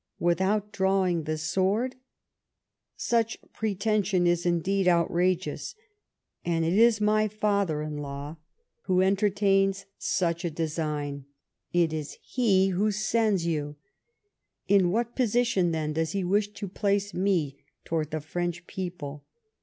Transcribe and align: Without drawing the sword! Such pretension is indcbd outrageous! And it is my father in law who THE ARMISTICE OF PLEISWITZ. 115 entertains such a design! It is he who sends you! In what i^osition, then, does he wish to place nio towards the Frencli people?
Without 0.17 0.71
drawing 0.71 1.25
the 1.25 1.37
sword! 1.37 1.95
Such 2.95 3.37
pretension 3.53 4.25
is 4.25 4.45
indcbd 4.45 4.87
outrageous! 4.87 5.75
And 6.43 6.65
it 6.65 6.73
is 6.73 6.99
my 6.99 7.27
father 7.27 7.83
in 7.83 7.99
law 7.99 8.37
who 8.85 8.95
THE 9.01 9.05
ARMISTICE 9.05 9.29
OF 9.29 9.35
PLEISWITZ. 9.35 9.85
115 9.85 9.85
entertains 9.85 9.85
such 10.39 10.43
a 10.43 10.49
design! 10.49 11.25
It 11.71 11.93
is 11.93 12.17
he 12.23 12.69
who 12.69 12.89
sends 12.89 13.45
you! 13.45 13.75
In 14.67 14.89
what 14.89 15.15
i^osition, 15.15 15.71
then, 15.71 15.93
does 15.93 16.13
he 16.13 16.23
wish 16.23 16.47
to 16.53 16.67
place 16.67 17.11
nio 17.11 17.55
towards 17.85 18.09
the 18.09 18.17
Frencli 18.17 18.65
people? 18.65 19.23